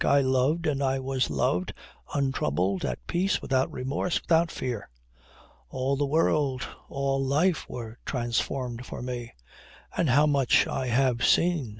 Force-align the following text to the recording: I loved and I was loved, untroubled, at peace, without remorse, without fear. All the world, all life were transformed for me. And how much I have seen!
I 0.03 0.21
loved 0.21 0.65
and 0.65 0.81
I 0.81 0.97
was 0.97 1.29
loved, 1.29 1.75
untroubled, 2.15 2.83
at 2.85 3.05
peace, 3.05 3.39
without 3.39 3.71
remorse, 3.71 4.19
without 4.19 4.49
fear. 4.49 4.89
All 5.69 5.95
the 5.95 6.07
world, 6.07 6.63
all 6.89 7.23
life 7.23 7.69
were 7.69 7.99
transformed 8.03 8.83
for 8.87 9.03
me. 9.03 9.35
And 9.95 10.09
how 10.09 10.25
much 10.25 10.65
I 10.65 10.87
have 10.87 11.23
seen! 11.23 11.69